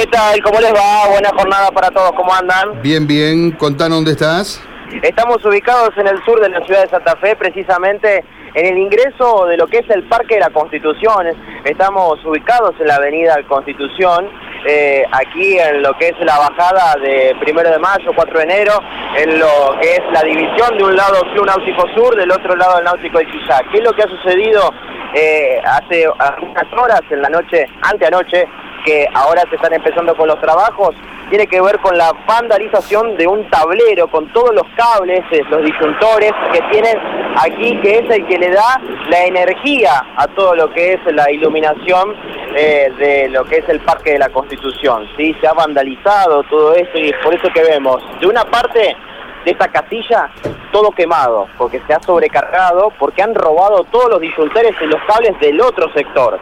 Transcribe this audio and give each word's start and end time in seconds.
¿Qué 0.00 0.06
tal? 0.06 0.42
¿Cómo 0.42 0.58
les 0.60 0.72
va? 0.72 1.10
Buena 1.10 1.28
jornada 1.28 1.70
para 1.72 1.90
todos, 1.90 2.12
¿cómo 2.12 2.32
andan? 2.32 2.80
Bien, 2.80 3.06
bien. 3.06 3.50
Contanos 3.50 3.98
dónde 3.98 4.12
estás. 4.12 4.58
Estamos 5.02 5.44
ubicados 5.44 5.90
en 5.98 6.06
el 6.06 6.24
sur 6.24 6.40
de 6.40 6.48
la 6.48 6.64
ciudad 6.64 6.84
de 6.84 6.88
Santa 6.88 7.16
Fe, 7.16 7.36
precisamente 7.36 8.24
en 8.54 8.64
el 8.64 8.78
ingreso 8.78 9.44
de 9.44 9.58
lo 9.58 9.66
que 9.66 9.80
es 9.80 9.90
el 9.90 10.04
Parque 10.04 10.36
de 10.36 10.40
la 10.40 10.48
Constitución. 10.48 11.26
Estamos 11.66 12.24
ubicados 12.24 12.76
en 12.80 12.86
la 12.86 12.94
avenida 12.94 13.36
Constitución, 13.46 14.30
eh, 14.66 15.04
aquí 15.12 15.58
en 15.58 15.82
lo 15.82 15.92
que 15.98 16.08
es 16.08 16.14
la 16.20 16.38
bajada 16.38 16.94
de 17.02 17.36
primero 17.38 17.70
de 17.70 17.78
mayo, 17.78 18.10
4 18.16 18.38
de 18.38 18.44
enero, 18.44 18.80
en 19.18 19.38
lo 19.38 19.78
que 19.82 19.96
es 19.96 20.02
la 20.14 20.22
división 20.22 20.78
de 20.78 20.84
un 20.84 20.96
lado 20.96 21.20
Club 21.34 21.44
Náutico 21.44 21.86
Sur, 21.94 22.16
del 22.16 22.32
otro 22.32 22.56
lado 22.56 22.78
el 22.78 22.84
Náutico 22.86 23.18
de 23.18 23.26
Quizá. 23.26 23.60
¿Qué 23.70 23.76
es 23.76 23.84
lo 23.84 23.92
que 23.92 24.04
ha 24.04 24.08
sucedido 24.08 24.72
eh, 25.12 25.60
hace 25.62 26.06
algunas 26.18 26.72
horas, 26.72 27.02
en 27.10 27.20
la 27.20 27.28
noche, 27.28 27.66
anteanoche, 27.82 28.48
que 28.84 29.06
ahora 29.14 29.42
se 29.48 29.56
están 29.56 29.72
empezando 29.72 30.14
con 30.16 30.28
los 30.28 30.40
trabajos? 30.40 30.94
tiene 31.30 31.46
que 31.46 31.60
ver 31.60 31.78
con 31.78 31.96
la 31.96 32.12
vandalización 32.26 33.16
de 33.16 33.26
un 33.26 33.48
tablero 33.50 34.08
con 34.08 34.30
todos 34.32 34.52
los 34.52 34.64
cables, 34.76 35.20
eh, 35.30 35.42
los 35.48 35.64
disyuntores 35.64 36.32
que 36.52 36.60
tienen 36.72 36.98
aquí, 37.36 37.80
que 37.80 37.98
es 38.00 38.10
el 38.10 38.26
que 38.26 38.36
le 38.36 38.50
da 38.50 38.80
la 39.08 39.24
energía 39.24 40.04
a 40.16 40.26
todo 40.26 40.56
lo 40.56 40.72
que 40.72 40.94
es 40.94 41.00
la 41.14 41.30
iluminación 41.30 42.16
eh, 42.56 42.92
de 42.98 43.28
lo 43.28 43.44
que 43.44 43.58
es 43.58 43.68
el 43.68 43.78
Parque 43.80 44.14
de 44.14 44.18
la 44.18 44.28
Constitución. 44.28 45.06
¿sí? 45.16 45.34
Se 45.40 45.46
ha 45.46 45.52
vandalizado 45.52 46.42
todo 46.44 46.74
esto 46.74 46.98
y 46.98 47.10
es 47.10 47.16
por 47.22 47.32
eso 47.32 47.48
que 47.54 47.62
vemos 47.62 48.02
de 48.20 48.26
una 48.26 48.44
parte 48.44 48.96
de 49.44 49.52
esta 49.52 49.68
casilla 49.68 50.28
todo 50.72 50.90
quemado, 50.90 51.48
porque 51.56 51.80
se 51.86 51.94
ha 51.94 52.00
sobrecargado, 52.00 52.92
porque 52.98 53.22
han 53.22 53.34
robado 53.34 53.84
todos 53.84 54.10
los 54.10 54.20
disyuntores 54.20 54.72
y 54.80 54.86
los 54.86 55.00
cables 55.06 55.38
del 55.40 55.60
otro 55.60 55.92
sector. 55.92 56.38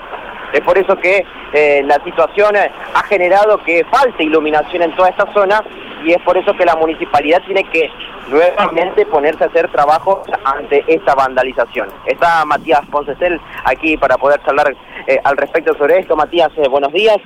Es 0.53 0.61
por 0.63 0.79
eso 0.79 0.97
que 0.97 1.25
eh, 1.53 1.83
la 1.85 2.03
situación 2.05 2.57
eh, 2.57 2.71
ha 2.95 3.03
generado 3.05 3.59
que 3.65 3.85
falte 3.91 4.25
iluminación 4.25 4.83
en 4.83 4.97
toda 4.97 5.11
esta 5.11 5.31
zona 5.33 5.63
y 6.05 6.13
es 6.13 6.23
por 6.23 6.37
eso 6.39 6.55
que 6.55 6.65
la 6.65 6.77
municipalidad 6.77 7.43
tiene 7.45 7.65
que 7.65 7.91
nuevamente 8.29 9.05
ponerse 9.07 9.45
a 9.45 9.49
hacer 9.49 9.71
trabajos 9.71 10.21
ante 10.45 10.85
esta 10.87 11.15
vandalización. 11.15 11.89
Está 12.07 12.45
Matías 12.45 12.81
Poncesel 12.91 13.41
aquí 13.65 13.97
para 13.97 14.17
poder 14.17 14.41
charlar 14.45 14.75
eh, 15.07 15.19
al 15.25 15.37
respecto 15.37 15.77
sobre 15.77 15.99
esto. 15.99 16.17
Matías, 16.17 16.51
buenos 16.71 16.93
días. 16.93 17.19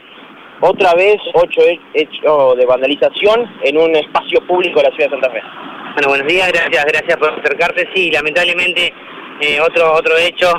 Otra 0.61 0.95
vez, 0.95 1.17
ocho 1.35 1.61
hechos 1.93 2.57
de 2.57 2.67
vandalización 2.67 3.53
en 3.65 3.79
un 3.79 3.97
espacio 3.97 4.41
público 4.47 4.81
de 4.81 4.89
la 4.89 4.95
ciudad 4.95 5.11
de 5.11 5.21
Santa 5.21 5.31
Fe. 5.31 5.43
Bueno, 5.95 6.09
buenos 6.09 6.27
días, 6.29 6.53
gracias, 6.53 6.85
gracias 6.85 7.17
por 7.17 7.31
acercarte. 7.31 7.89
Sí, 7.95 8.11
lamentablemente 8.13 8.95
otro 9.61 9.95
otro 9.95 10.17
hecho 10.19 10.53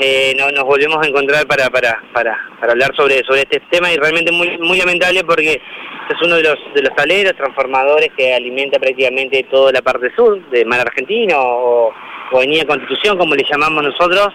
eh, 0.00 0.34
nos 0.36 0.64
volvemos 0.64 1.04
a 1.04 1.08
encontrar 1.08 1.46
para, 1.46 1.68
para, 1.70 2.02
para, 2.12 2.38
para 2.60 2.72
hablar 2.72 2.94
sobre, 2.94 3.24
sobre 3.24 3.40
este 3.40 3.60
tema 3.70 3.92
y 3.92 3.96
realmente 3.96 4.30
muy, 4.32 4.56
muy 4.58 4.78
lamentable 4.78 5.24
porque 5.24 5.60
es 6.08 6.22
uno 6.22 6.36
de 6.36 6.42
los, 6.42 6.58
de 6.74 6.82
los 6.82 6.94
taleros 6.94 7.36
transformadores 7.36 8.10
que 8.16 8.32
alimenta 8.32 8.78
prácticamente 8.78 9.42
toda 9.44 9.72
la 9.72 9.82
parte 9.82 10.10
sur 10.14 10.40
de 10.50 10.64
Mar 10.64 10.80
Argentino 10.80 11.36
o, 11.38 11.94
Avenida 12.32 12.64
Constitución, 12.66 13.16
como 13.16 13.34
le 13.34 13.44
llamamos 13.50 13.82
nosotros. 13.82 14.28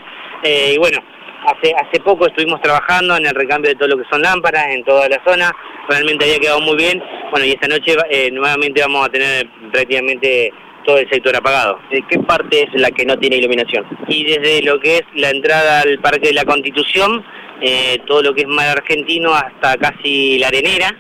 Eh, 0.44 0.74
y 0.74 0.78
bueno, 0.78 1.00
hace, 1.46 1.74
hace 1.76 2.00
poco 2.02 2.28
estuvimos 2.28 2.62
trabajando 2.62 3.16
en 3.16 3.26
el 3.26 3.36
recambio 3.36 3.70
de 3.70 3.76
todo 3.76 3.90
lo 3.90 3.98
que 3.98 4.10
son 4.10 4.22
lámparas 4.22 4.68
en 4.70 4.84
toda 4.84 5.08
la 5.08 5.22
zona, 5.26 5.52
realmente 5.88 6.26
había 6.26 6.40
quedado 6.40 6.62
muy 6.62 6.76
bien. 6.76 7.04
Bueno, 7.32 7.46
y 7.46 7.52
esta 7.52 7.68
noche 7.68 7.96
eh, 8.10 8.32
nuevamente 8.32 8.82
vamos 8.82 9.06
a 9.06 9.12
tener 9.12 9.48
prácticamente 9.72 10.52
todo 10.84 10.98
el 10.98 11.10
sector 11.10 11.36
apagado. 11.36 11.80
¿De 11.92 12.04
qué 12.10 12.20
parte 12.20 12.64
es 12.64 12.82
la 12.82 12.92
que 12.92 13.06
no 13.06 13.18
tiene 13.18 13.38
iluminación? 13.38 13.86
Y 14.08 14.26
desde 14.26 14.62
lo 14.64 14.80
que 14.80 14.98
es 14.98 15.04
la 15.16 15.30
entrada 15.30 15.82
al 15.82 16.00
Parque 16.00 16.28
de 16.28 16.34
la 16.34 16.46
Constitución, 16.46 17.24
eh, 17.62 18.00
todo 18.06 18.22
lo 18.22 18.34
que 18.34 18.42
es 18.42 18.48
mar 18.48 18.68
argentino 18.70 19.34
hasta 19.34 19.78
casi 19.78 20.40
la 20.40 20.48
arenera. 20.48 20.96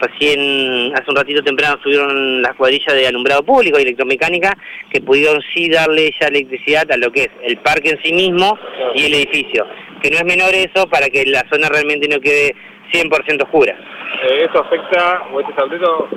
Recién, 0.00 0.92
hace 0.94 1.08
un 1.08 1.16
ratito 1.16 1.42
temprano 1.42 1.78
subieron 1.82 2.42
las 2.42 2.54
cuadrillas 2.56 2.94
de 2.94 3.06
alumbrado 3.06 3.42
público 3.42 3.78
y 3.78 3.82
electromecánica 3.82 4.56
que 4.92 5.00
pudieron 5.00 5.40
sí 5.54 5.70
darle 5.70 6.12
ya 6.20 6.28
electricidad 6.28 6.90
a 6.90 6.96
lo 6.96 7.10
que 7.10 7.22
es 7.22 7.30
el 7.42 7.56
parque 7.58 7.90
en 7.90 8.02
sí 8.02 8.12
mismo 8.12 8.58
y 8.94 9.06
el 9.06 9.14
edificio. 9.14 9.66
Que 10.02 10.10
no 10.10 10.18
es 10.18 10.24
menor 10.24 10.52
eso 10.52 10.86
para 10.88 11.08
que 11.08 11.24
la 11.26 11.44
zona 11.50 11.68
realmente 11.68 12.08
no 12.08 12.20
quede 12.20 12.54
100% 12.92 13.42
oscura. 13.44 13.76
Eh, 14.22 14.44
esto 14.44 14.60
afecta, 14.60 15.22
o 15.32 15.40
este 15.40 15.52
tablero 15.54 16.08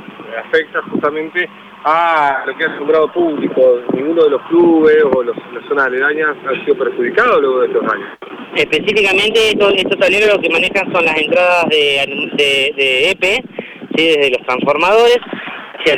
afecta 0.45 0.81
justamente 0.83 1.47
a 1.89 2.43
lo 2.45 2.57
que 2.57 2.65
ha 2.65 2.67
alumbrado 2.67 3.11
público. 3.13 3.81
Ninguno 3.93 4.25
de 4.25 4.29
los 4.31 4.41
clubes 4.49 4.97
o 5.15 5.23
los, 5.23 5.37
las 5.53 5.63
zonas 5.69 5.87
aledañas 5.87 6.35
han 6.45 6.65
sido 6.65 6.77
perjudicados 6.77 7.39
luego 7.39 7.61
de 7.61 7.67
estos 7.67 7.93
años. 7.93 8.09
Específicamente 8.55 9.51
estos, 9.51 9.73
estos 9.73 9.97
tableros 9.97 10.33
lo 10.33 10.41
que 10.41 10.49
manejan 10.49 10.91
son 10.91 11.05
las 11.05 11.17
entradas 11.17 11.65
de, 11.69 12.33
de, 12.35 13.09
EP, 13.11 13.23
e 13.23 13.43
desde 13.91 14.31
los 14.31 14.45
transformadores, 14.45 15.19
hacia 15.79 15.95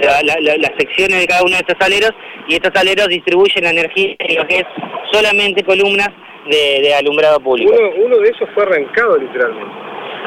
las 0.58 0.72
secciones 0.78 1.22
de 1.22 1.28
cada 1.28 1.42
uno 1.42 1.54
de 1.54 1.62
estos 1.66 1.80
tableros 1.80 2.12
y 2.48 2.54
estos 2.54 2.72
tableros 2.72 3.08
distribuyen 3.08 3.64
la 3.64 3.72
energía 3.72 4.16
en 4.20 4.38
lo 4.38 4.48
que 4.48 4.58
es 4.58 4.66
solamente 5.12 5.64
columnas 5.64 6.10
de, 6.52 6.94
alumbrado 6.94 7.40
público. 7.40 7.74
Uno, 7.74 8.06
uno 8.06 8.18
de 8.20 8.30
esos 8.30 8.48
fue 8.54 8.62
arrancado 8.62 9.18
literalmente. 9.18 9.74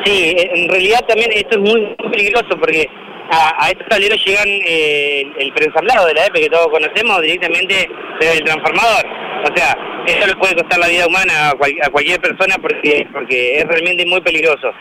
Sí, 0.05 0.34
en 0.37 0.69
realidad 0.69 1.05
también 1.06 1.31
esto 1.33 1.61
es 1.62 1.71
muy 1.71 1.94
peligroso 2.11 2.59
porque 2.59 2.89
a, 3.32 3.70
estos 3.70 3.88
tableros 3.88 4.22
llegan 4.25 4.48
eh, 4.48 5.25
el 5.38 5.53
prensablado 5.53 6.06
de 6.06 6.15
la 6.15 6.26
EPE 6.26 6.43
que 6.43 6.50
todos 6.50 6.69
conocemos 6.69 7.20
directamente 7.22 7.88
desde 8.20 8.38
el 8.38 8.44
transformador. 8.44 9.06
O 9.44 9.56
sea, 9.56 9.76
eso 10.06 10.26
le 10.26 10.37
puede 10.37 10.54
costar 10.54 10.78
la 10.78 10.88
vida 10.88 11.06
humana 11.06 11.50
a, 11.50 11.91
cualquier 11.91 12.20
persona 12.20 12.56
porque, 12.60 13.06
porque 13.12 13.59
es 13.59 13.65
realmente 13.65 14.04
muy 14.06 14.20
peligroso. 14.20 14.72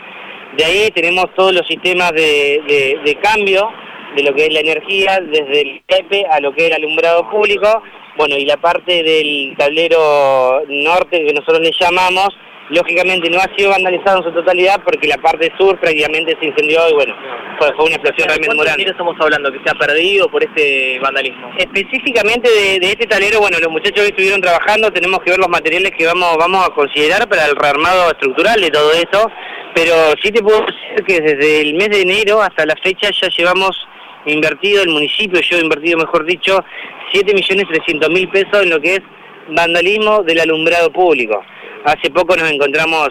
De 0.56 0.64
ahí 0.64 0.90
tenemos 0.90 1.26
todos 1.34 1.54
los 1.54 1.66
sistemas 1.66 2.12
de, 2.12 3.18
cambio 3.22 3.70
de 4.16 4.22
lo 4.22 4.34
que 4.34 4.46
es 4.46 4.52
la 4.52 4.60
energía, 4.60 5.18
desde 5.20 5.60
el 5.62 5.82
EPE 5.88 6.26
a 6.30 6.40
lo 6.40 6.52
que 6.52 6.66
es 6.66 6.70
el 6.70 6.76
alumbrado 6.76 7.30
público, 7.30 7.82
bueno, 8.18 8.36
y 8.36 8.44
la 8.44 8.58
parte 8.58 9.02
del 9.02 9.54
tablero 9.56 10.62
norte 10.68 11.24
que 11.24 11.32
nosotros 11.32 11.60
le 11.60 11.72
llamamos, 11.80 12.28
lógicamente 12.72 13.28
no 13.30 13.38
ha 13.38 13.48
sido 13.56 13.70
vandalizado 13.70 14.18
en 14.18 14.24
su 14.24 14.32
totalidad 14.32 14.80
porque 14.84 15.06
la 15.06 15.18
parte 15.18 15.52
sur 15.58 15.78
prácticamente 15.78 16.36
se 16.40 16.46
incendió 16.46 16.88
y 16.88 16.94
bueno, 16.94 17.14
fue, 17.58 17.68
una 17.86 17.96
explosión 17.96 18.28
realmente 18.28 18.54
muy 18.54 18.64
grande. 18.64 18.84
estamos 18.84 19.16
hablando 19.20 19.52
que 19.52 19.60
se 19.64 19.70
ha 19.70 19.74
perdido 19.74 20.28
por 20.28 20.42
este 20.42 20.98
vandalismo? 21.00 21.52
Específicamente 21.58 22.48
de, 22.50 22.76
este 22.86 23.06
talero, 23.06 23.40
bueno, 23.40 23.58
los 23.60 23.70
muchachos 23.70 24.04
estuvieron 24.04 24.40
trabajando, 24.40 24.90
tenemos 24.90 25.20
que 25.20 25.30
ver 25.30 25.38
los 25.38 25.48
materiales 25.48 25.92
que 25.96 26.06
vamos, 26.06 26.36
vamos 26.38 26.66
a 26.66 26.70
considerar 26.70 27.28
para 27.28 27.46
el 27.46 27.56
rearmado 27.56 28.10
estructural 28.10 28.60
de 28.60 28.70
todo 28.70 28.92
eso, 28.92 29.30
pero 29.74 29.94
sí 30.22 30.30
te 30.30 30.42
puedo 30.42 30.60
decir 30.60 31.04
que 31.06 31.20
desde 31.20 31.60
el 31.60 31.74
mes 31.74 31.90
de 31.90 32.02
enero 32.02 32.42
hasta 32.42 32.64
la 32.64 32.74
fecha 32.82 33.10
ya 33.10 33.28
llevamos 33.28 33.76
invertido 34.24 34.82
el 34.82 34.88
municipio, 34.88 35.40
yo 35.40 35.58
he 35.58 35.60
invertido 35.60 35.98
mejor 35.98 36.24
dicho, 36.24 36.64
7.300.000 37.12 38.30
pesos 38.30 38.62
en 38.62 38.70
lo 38.70 38.80
que 38.80 38.94
es 38.94 39.02
vandalismo 39.48 40.22
del 40.22 40.40
alumbrado 40.40 40.92
público. 40.92 41.42
Hace 41.84 42.10
poco 42.10 42.36
nos 42.36 42.50
encontramos 42.50 43.08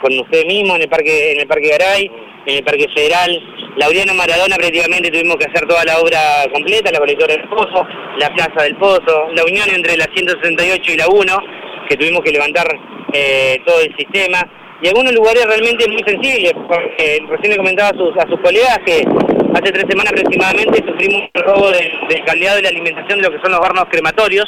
con 0.00 0.18
usted 0.18 0.46
mismo 0.46 0.76
en 0.76 0.82
el 0.82 0.88
parque 0.88 1.32
en 1.32 1.40
el 1.40 1.46
parque 1.46 1.68
Garay, 1.68 2.10
en 2.46 2.56
el 2.56 2.64
parque 2.64 2.88
Federal, 2.94 3.30
Laureano 3.76 4.14
Maradona 4.14 4.56
prácticamente 4.56 5.10
tuvimos 5.10 5.36
que 5.36 5.46
hacer 5.46 5.66
toda 5.66 5.84
la 5.84 5.98
obra 6.00 6.18
completa, 6.52 6.90
la 6.90 6.98
colectora 6.98 7.34
del 7.34 7.48
Pozo, 7.48 7.86
la 8.18 8.28
Plaza 8.34 8.64
del 8.64 8.76
Pozo, 8.76 9.30
la 9.32 9.44
unión 9.44 9.68
entre 9.72 9.96
la 9.96 10.06
168 10.12 10.92
y 10.92 10.96
la 10.96 11.08
1, 11.08 11.38
que 11.88 11.96
tuvimos 11.96 12.22
que 12.22 12.32
levantar 12.32 12.66
eh, 13.12 13.60
todo 13.64 13.80
el 13.80 13.94
sistema, 13.96 14.38
y 14.82 14.88
algunos 14.88 15.12
lugares 15.12 15.44
realmente 15.46 15.88
muy 15.88 16.02
sensibles, 16.04 16.52
porque 16.66 17.22
recién 17.28 17.52
le 17.52 17.56
comentaba 17.58 17.90
a 17.90 18.28
sus, 18.28 18.40
colegas 18.42 18.78
que 18.84 19.04
hace 19.54 19.72
tres 19.72 19.84
semanas 19.88 20.12
aproximadamente 20.12 20.82
sufrimos 20.86 21.28
un 21.34 21.42
robo 21.42 21.70
del, 21.70 21.90
del 22.08 22.38
y 22.38 22.62
la 22.62 22.68
alimentación 22.68 23.20
de 23.20 23.28
lo 23.28 23.30
que 23.30 23.42
son 23.42 23.52
los 23.52 23.60
hornos 23.60 23.84
crematorios 23.90 24.46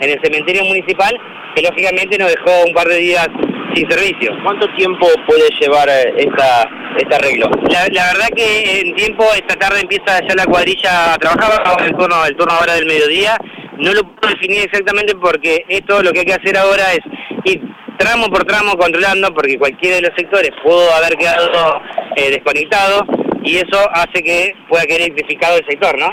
en 0.00 0.10
el 0.10 0.20
cementerio 0.22 0.64
municipal, 0.64 1.16
que 1.54 1.62
lógicamente 1.62 2.18
nos 2.18 2.30
dejó 2.30 2.64
un 2.66 2.72
par 2.72 2.86
de 2.86 2.96
días 2.96 3.28
sin 3.74 3.90
servicio. 3.90 4.32
¿Cuánto 4.42 4.66
tiempo 4.76 5.06
puede 5.26 5.48
llevar 5.60 5.88
eh, 5.88 6.14
esta, 6.16 6.68
este 6.98 7.14
arreglo? 7.14 7.50
La, 7.70 8.12
verdad 8.12 8.28
que 8.34 8.80
en 8.80 8.94
tiempo, 8.94 9.24
esta 9.34 9.56
tarde 9.56 9.80
empieza 9.80 10.20
ya 10.26 10.34
la 10.34 10.46
cuadrilla 10.46 11.14
a 11.14 11.18
trabajar, 11.18 11.62
el 11.84 11.96
turno, 11.96 12.24
el 12.24 12.36
turno 12.36 12.54
ahora 12.54 12.74
del 12.74 12.86
mediodía, 12.86 13.36
no 13.78 13.92
lo 13.92 14.02
puedo 14.02 14.34
definir 14.34 14.62
exactamente 14.62 15.14
porque 15.16 15.64
esto 15.68 16.02
lo 16.02 16.12
que 16.12 16.20
hay 16.20 16.26
que 16.26 16.34
hacer 16.34 16.56
ahora 16.56 16.92
es 16.92 17.00
ir 17.44 17.60
tramo 17.98 18.26
por 18.28 18.44
tramo 18.44 18.76
controlando 18.76 19.32
porque 19.34 19.58
cualquiera 19.58 19.96
de 19.96 20.02
los 20.02 20.12
sectores 20.16 20.50
pudo 20.62 20.92
haber 20.94 21.16
quedado 21.16 21.80
eh, 22.16 22.30
desconectado 22.30 23.06
y 23.42 23.56
eso 23.56 23.88
hace 23.92 24.22
que 24.22 24.54
pueda 24.68 24.84
quedar 24.84 25.02
electrificado 25.02 25.58
el 25.58 25.66
sector, 25.66 25.98
¿no? 25.98 26.08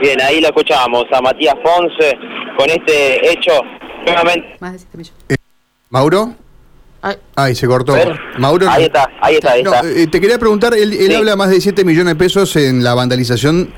Bien, 0.00 0.20
ahí 0.20 0.40
lo 0.40 0.48
escuchábamos 0.48 1.04
a 1.12 1.20
Matías 1.20 1.54
Ponce 1.62 2.18
con 2.56 2.68
este 2.70 3.32
hecho 3.32 3.52
nuevamente. 4.04 4.56
Eh, 5.28 5.36
¿Mauro? 5.90 6.34
Ay. 7.34 7.54
se 7.54 7.66
cortó. 7.66 7.94
Mauro, 8.38 8.68
ahí 8.70 8.84
está, 8.84 9.08
ahí 9.20 9.34
está, 9.34 9.52
ahí 9.52 9.62
está. 9.62 9.80
Eh, 9.84 10.06
te 10.06 10.20
quería 10.20 10.38
preguntar, 10.38 10.72
él, 10.74 11.14
habla 11.16 11.36
más 11.36 11.50
de 11.50 11.60
7 11.60 11.84
millones 11.84 12.14
de 12.14 12.16
pesos 12.16 12.54
en 12.56 12.84
la 12.84 12.94
vandalización 12.94 13.72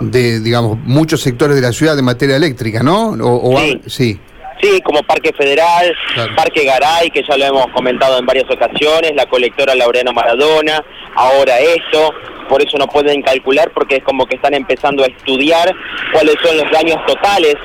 de, 0.00 0.40
digamos, 0.40 0.78
muchos 0.78 1.22
sectores 1.22 1.56
de 1.56 1.62
la 1.62 1.72
ciudad 1.72 1.96
de 1.96 2.02
materia 2.02 2.36
eléctrica, 2.36 2.82
¿no? 2.82 3.16
O, 3.20 3.58
sí. 3.58 3.80
sí. 3.86 4.20
Sí, 4.60 4.80
como 4.80 5.02
Parque 5.02 5.34
Federal, 5.34 5.94
Parque 6.34 6.64
Garay, 6.64 7.10
que 7.10 7.22
ya 7.22 7.36
lo 7.36 7.44
hemos 7.44 7.66
comentado 7.72 8.18
en 8.18 8.24
varias 8.24 8.50
ocasiones, 8.50 9.12
la 9.14 9.26
colectora 9.26 9.74
Laureano 9.74 10.14
Maradona, 10.14 10.82
ahora 11.16 11.58
esto, 11.58 12.14
por 12.48 12.62
eso 12.62 12.78
no 12.78 12.86
pueden 12.86 13.22
calcular 13.22 13.70
porque 13.74 13.96
es 13.96 14.04
como 14.04 14.26
que 14.26 14.36
están 14.36 14.54
empezando 14.54 15.02
a 15.02 15.06
estudiar 15.06 15.74
cuáles 16.12 16.36
son 16.42 16.56
los 16.56 16.70
daños 16.70 17.04
totales 17.06 17.56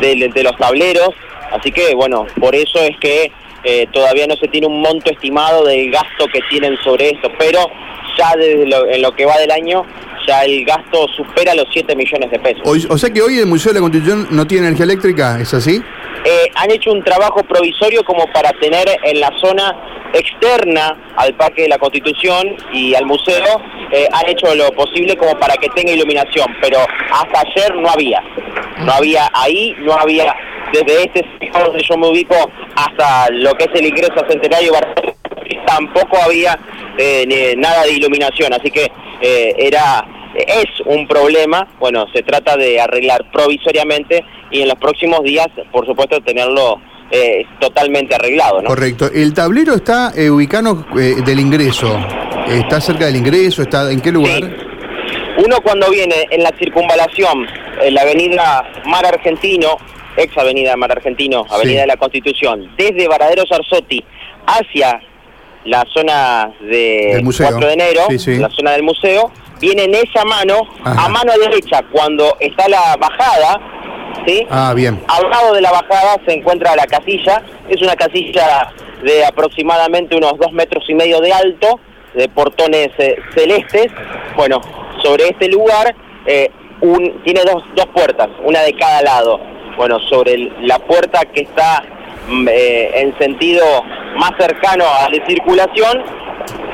de, 0.00 0.42
los 0.42 0.56
tableros, 0.56 1.10
así 1.52 1.72
que 1.72 1.94
bueno, 1.94 2.26
por 2.38 2.54
eso 2.54 2.80
es 2.80 2.98
que 2.98 3.32
eh, 3.62 3.86
todavía 3.92 4.26
no 4.26 4.36
se 4.36 4.48
tiene 4.48 4.66
un 4.66 4.82
monto 4.82 5.10
estimado 5.10 5.64
del 5.64 5.90
gasto 5.90 6.26
que 6.32 6.40
tienen 6.50 6.76
sobre 6.82 7.10
esto, 7.10 7.30
pero 7.38 7.60
ya 8.18 8.34
desde 8.36 8.94
en 8.94 9.02
lo 9.02 9.12
que 9.12 9.24
va 9.24 9.38
del 9.38 9.50
año 9.50 9.84
ya 10.26 10.44
el 10.44 10.64
gasto 10.64 11.06
supera 11.08 11.54
los 11.54 11.66
7 11.72 11.94
millones 11.96 12.30
de 12.30 12.38
pesos. 12.38 12.62
O, 12.88 12.98
sea 12.98 13.10
que 13.10 13.22
hoy 13.22 13.38
el 13.38 13.46
Museo 13.46 13.72
de 13.72 13.78
la 13.78 13.82
Constitución 13.82 14.28
no 14.30 14.46
tiene 14.46 14.66
energía 14.68 14.84
eléctrica, 14.84 15.40
¿es 15.40 15.52
así? 15.54 15.82
Eh, 16.24 16.50
han 16.54 16.70
hecho 16.70 16.92
un 16.92 17.02
trabajo 17.02 17.42
provisorio 17.42 18.04
como 18.04 18.26
para 18.32 18.50
tener 18.60 18.86
en 19.02 19.20
la 19.20 19.30
zona 19.40 19.76
externa 20.12 20.96
al 21.16 21.34
Parque 21.34 21.62
de 21.62 21.68
la 21.68 21.78
Constitución 21.78 22.56
y 22.72 22.94
al 22.94 23.04
museo, 23.04 23.60
eh, 23.90 24.06
han 24.12 24.28
hecho 24.28 24.54
lo 24.54 24.70
posible 24.72 25.16
como 25.16 25.38
para 25.38 25.54
que 25.56 25.68
tenga 25.70 25.92
iluminación, 25.92 26.46
pero 26.60 26.78
hasta 27.12 27.40
ayer 27.40 27.74
no 27.76 27.88
había. 27.88 28.22
No 28.78 28.92
había 28.92 29.28
ahí, 29.34 29.74
no 29.80 29.92
había 29.94 30.34
desde 30.72 31.04
este 31.04 31.24
sector 31.40 31.66
donde 31.66 31.82
yo 31.82 31.96
me 31.96 32.08
ubico 32.08 32.34
hasta 32.74 33.30
lo 33.30 33.54
que 33.54 33.64
es 33.64 33.70
el 33.74 33.86
ingreso 33.86 34.14
a 34.16 34.28
Centenario 34.28 34.72
tampoco 35.66 36.16
había 36.24 36.58
eh, 36.98 37.54
nada 37.56 37.84
de 37.84 37.92
iluminación, 37.92 38.52
así 38.52 38.70
que 38.70 38.90
eh, 39.20 39.54
era 39.58 40.06
es 40.34 40.66
un 40.86 41.06
problema, 41.06 41.68
bueno, 41.78 42.06
se 42.12 42.22
trata 42.22 42.56
de 42.56 42.80
arreglar 42.80 43.30
provisoriamente 43.32 44.24
y 44.50 44.62
en 44.62 44.68
los 44.68 44.78
próximos 44.78 45.22
días, 45.22 45.46
por 45.72 45.86
supuesto, 45.86 46.20
tenerlo 46.20 46.80
eh, 47.10 47.44
totalmente 47.60 48.14
arreglado, 48.14 48.62
¿no? 48.62 48.68
Correcto. 48.68 49.10
El 49.12 49.32
tablero 49.34 49.74
está 49.74 50.12
ubicado 50.30 50.84
del 50.94 51.40
ingreso, 51.40 51.96
está 52.48 52.80
cerca 52.80 53.06
del 53.06 53.16
ingreso, 53.16 53.62
está 53.62 53.90
en 53.90 54.00
qué 54.00 54.10
lugar? 54.10 54.42
Uno 55.44 55.60
cuando 55.62 55.90
viene 55.90 56.26
en 56.30 56.42
la 56.42 56.50
circunvalación, 56.58 57.46
en 57.82 57.94
la 57.94 58.02
avenida 58.02 58.64
Mar 58.86 59.04
Argentino, 59.04 59.76
ex 60.16 60.36
avenida 60.38 60.76
Mar 60.76 60.92
Argentino, 60.92 61.44
avenida 61.50 61.82
de 61.82 61.86
la 61.88 61.96
Constitución, 61.96 62.70
desde 62.76 63.08
Varadero 63.08 63.44
Sarzotti 63.46 64.04
hacia 64.46 65.00
la 65.64 65.84
zona 65.92 66.52
de 66.60 67.22
4 67.24 67.58
de 67.58 67.72
enero, 67.72 68.02
la 68.08 68.50
zona 68.50 68.72
del 68.72 68.82
museo, 68.82 69.32
viene 69.60 69.84
en 69.84 69.94
esa 69.94 70.24
mano, 70.24 70.60
a 70.84 71.08
mano 71.08 71.32
derecha, 71.38 71.82
cuando 71.92 72.36
está 72.40 72.68
la 72.68 72.96
bajada, 72.96 73.60
¿sí? 74.26 74.46
Ah, 74.50 74.72
bien. 74.74 75.00
Al 75.08 75.30
lado 75.30 75.54
de 75.54 75.60
la 75.60 75.70
bajada 75.70 76.16
se 76.26 76.34
encuentra 76.34 76.76
la 76.76 76.86
casilla, 76.86 77.42
es 77.68 77.80
una 77.82 77.96
casilla 77.96 78.72
de 79.02 79.24
aproximadamente 79.24 80.16
unos 80.16 80.38
dos 80.38 80.52
metros 80.52 80.84
y 80.88 80.94
medio 80.94 81.20
de 81.20 81.32
alto, 81.32 81.80
de 82.14 82.28
portones 82.28 82.90
eh, 82.98 83.16
celestes. 83.34 83.88
Bueno, 84.36 84.60
sobre 85.02 85.28
este 85.28 85.48
lugar 85.48 85.94
eh, 86.26 86.50
un, 86.80 87.22
tiene 87.24 87.42
dos, 87.44 87.62
dos 87.74 87.86
puertas, 87.94 88.28
una 88.44 88.60
de 88.60 88.74
cada 88.74 89.02
lado. 89.02 89.40
Bueno, 89.76 89.98
sobre 90.08 90.50
la 90.62 90.78
puerta 90.78 91.24
que 91.24 91.42
está 91.42 91.82
mm, 92.28 92.48
eh, 92.48 93.00
en 93.00 93.18
sentido 93.18 93.64
más 94.16 94.32
cercano 94.38 94.84
a 94.86 95.08
la 95.10 95.26
circulación, 95.26 96.02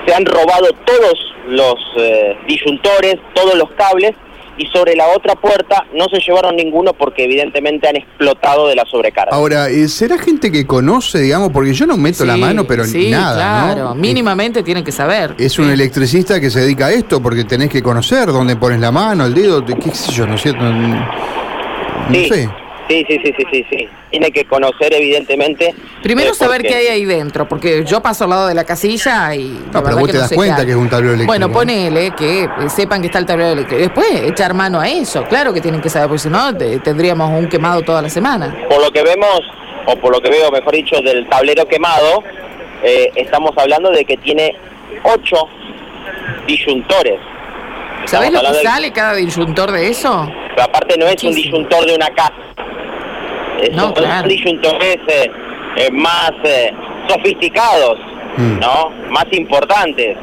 se 0.07 0.15
han 0.15 0.25
robado 0.27 0.69
todos 0.85 1.30
los 1.51 1.75
eh, 1.97 2.37
disyuntores, 2.47 3.17
todos 3.35 3.57
los 3.57 3.71
cables, 3.73 4.15
y 4.61 4.67
sobre 4.67 4.95
la 4.95 5.09
otra 5.09 5.35
puerta 5.35 5.87
no 5.95 6.07
se 6.09 6.21
llevaron 6.21 6.55
ninguno 6.55 6.93
porque 6.93 7.25
evidentemente 7.25 7.89
han 7.89 7.97
explotado 7.97 8.69
de 8.69 8.75
la 8.75 8.85
sobrecarga. 8.85 9.35
Ahora, 9.35 9.71
eh, 9.71 9.89
¿será 9.89 10.19
gente 10.19 10.53
que 10.53 10.67
conoce, 10.67 11.21
digamos? 11.21 11.51
Porque 11.51 11.73
yo 11.73 11.87
no 11.87 11.97
meto 11.97 12.27
la 12.27 12.37
mano, 12.37 12.67
pero 12.67 12.85
sí, 12.85 13.11
nada. 13.11 13.73
Claro, 13.73 13.95
mínimamente 13.95 14.63
tienen 14.63 14.85
que 14.85 14.93
saber. 14.93 15.35
Es 15.39 15.59
un 15.59 15.71
electricista 15.71 16.41
que 16.41 16.51
se 16.51 16.61
dedica 16.61 16.87
a 16.87 16.93
esto 16.93 17.23
porque 17.23 17.45
tenés 17.45 17.71
que 17.71 17.83
conocer 17.83 18.27
dónde 18.27 18.57
pones 18.57 18.81
la 18.81 18.93
mano, 18.93 19.25
el 19.25 19.33
dedo, 19.33 19.65
qué 19.65 19.77
sé 19.93 20.13
yo, 20.13 20.27
¿no 20.27 20.35
es 20.35 20.43
cierto? 20.43 20.63
No, 20.63 21.09
sé. 22.29 22.51
Sí, 22.91 23.07
sí, 23.09 23.21
sí, 23.23 23.33
sí, 23.39 23.45
sí, 23.53 23.67
sí. 23.71 23.89
Tiene 24.11 24.33
que 24.33 24.45
conocer, 24.47 24.93
evidentemente. 24.93 25.73
Primero 26.03 26.33
eh, 26.33 26.35
saber 26.35 26.63
qué 26.63 26.75
hay 26.75 26.87
ahí 26.89 27.05
dentro, 27.05 27.47
porque 27.47 27.85
yo 27.85 28.03
paso 28.03 28.25
al 28.25 28.31
lado 28.31 28.49
de 28.49 28.55
la 28.55 28.65
casilla 28.65 29.33
y. 29.33 29.45
No, 29.73 29.81
pero 29.85 29.97
vos 29.97 30.11
te 30.11 30.19
das 30.19 30.33
cuenta 30.33 30.65
que 30.65 30.73
es 30.73 30.77
un 30.77 30.89
tablero 30.89 31.15
eléctrico. 31.15 31.31
Bueno, 31.31 31.53
ponele 31.53 32.11
que 32.11 32.49
sepan 32.67 33.01
que 33.01 33.07
está 33.07 33.21
el 33.21 33.27
tablero 33.27 33.53
eléctrico. 33.53 33.81
Después 33.81 34.09
echar 34.25 34.55
mano 34.55 34.81
a 34.81 34.89
eso. 34.89 35.23
Claro 35.29 35.53
que 35.55 35.61
tienen 35.61 35.81
que 35.81 35.89
saber, 35.89 36.09
porque 36.09 36.23
si 36.23 36.31
no 36.31 36.53
tendríamos 36.57 37.31
un 37.31 37.49
quemado 37.49 37.83
toda 37.83 38.03
la 38.03 38.11
semana. 38.11 38.57
Por 38.69 38.83
lo 38.83 38.91
que 38.91 39.05
vemos, 39.05 39.41
o 39.87 39.95
por 39.95 40.13
lo 40.13 40.21
que 40.21 40.29
veo, 40.29 40.51
mejor 40.51 40.75
dicho, 40.75 41.01
del 41.01 41.29
tablero 41.29 41.67
quemado, 41.67 42.25
eh, 42.83 43.13
estamos 43.15 43.53
hablando 43.57 43.93
de 43.93 44.05
que 44.05 44.17
tiene 44.17 44.57
ocho 45.05 45.37
disyuntores. 46.49 47.21
¿Sabés 48.07 48.33
lo 48.33 48.41
que 48.41 48.63
sale 48.65 48.91
cada 48.93 49.15
disyuntor 49.15 49.71
de 49.71 49.91
eso? 49.91 50.29
Pero 50.57 50.65
aparte 50.65 50.99
no 50.99 51.07
es 51.07 51.23
un 51.23 51.33
disyuntor 51.33 51.87
de 51.87 51.95
una 51.95 52.09
casa 52.11 52.35
no, 53.73 53.93
claro. 53.95 54.29
disyuntores 54.29 54.99
eh, 55.09 55.31
eh, 55.77 55.91
más 55.93 56.33
eh, 56.45 56.73
sofisticados, 57.09 57.99
mm. 58.37 58.59
¿no? 58.59 58.91
Más 59.11 59.27
importantes. 59.33 60.17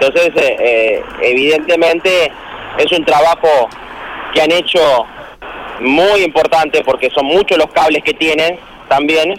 Entonces, 0.00 0.30
evidentemente 1.20 2.32
es 2.78 2.90
un 2.90 3.04
trabajo 3.04 3.68
que 4.32 4.40
han 4.40 4.50
hecho 4.50 4.80
muy 5.80 6.22
importante 6.22 6.82
porque 6.82 7.10
son 7.10 7.26
muchos 7.26 7.58
los 7.58 7.66
cables 7.66 8.02
que 8.02 8.14
tienen 8.14 8.58
también 8.88 9.38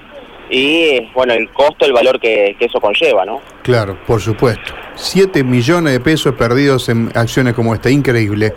y 0.52 1.00
bueno, 1.16 1.34
el 1.34 1.50
costo, 1.50 1.86
el 1.86 1.94
valor 1.94 2.20
que, 2.20 2.56
que, 2.60 2.66
eso 2.66 2.80
conlleva, 2.80 3.26
¿no? 3.26 3.42
Claro, 3.64 3.98
por 4.06 4.22
supuesto. 4.22 4.74
Siete 4.96 5.44
millones 5.44 5.94
de 5.94 6.00
pesos 6.00 6.36
perdidos 6.36 6.90
en 6.90 7.10
acciones 7.16 7.54
como 7.54 7.74
esta, 7.74 7.90
increíble. 7.90 8.54